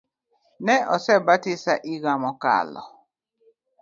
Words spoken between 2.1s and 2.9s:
mokalo